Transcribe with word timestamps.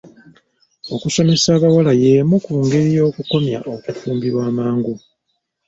Okusomesa 0.95 1.47
abawala 1.57 1.91
y'emu 2.01 2.35
ku 2.45 2.51
ngeri 2.63 2.89
y'okukomya 2.97 3.59
okufumbirwa 3.73 4.41
amangu. 4.49 4.93